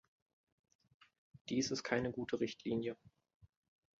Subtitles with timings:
[1.49, 2.97] Dies ist keine gute Richtlinie.